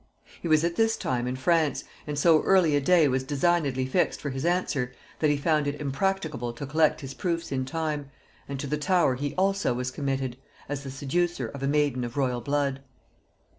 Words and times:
He 0.41 0.47
was 0.47 0.63
at 0.63 0.77
this 0.77 0.97
time 0.97 1.27
in 1.27 1.35
France, 1.35 1.83
and 2.07 2.17
so 2.17 2.41
early 2.41 2.75
a 2.75 2.81
day 2.81 3.07
was 3.07 3.21
designedly 3.23 3.85
fixed 3.85 4.19
for 4.19 4.31
his 4.31 4.45
answer, 4.45 4.93
that 5.19 5.29
he 5.29 5.37
found 5.37 5.67
it 5.67 5.79
impracticable 5.79 6.53
to 6.53 6.65
collect 6.65 7.01
his 7.01 7.13
proofs 7.13 7.51
in 7.51 7.65
time, 7.65 8.09
and 8.49 8.59
to 8.59 8.65
the 8.65 8.79
Tower 8.79 9.13
he 9.13 9.35
also 9.35 9.75
was 9.75 9.91
committed, 9.91 10.37
as 10.67 10.83
the 10.83 10.89
seducer 10.89 11.49
of 11.49 11.61
a 11.61 11.67
maiden 11.67 12.03
of 12.03 12.17
royal 12.17 12.41
blood. 12.41 12.81